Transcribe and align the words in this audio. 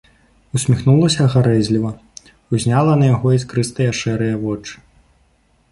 Усміхнулася 0.59 1.27
гарэзліва, 1.33 1.91
узняла 2.57 2.93
на 3.03 3.11
яго 3.13 3.27
іскрыстыя 3.39 3.91
шэрыя 4.01 4.35
вочы. 4.47 4.75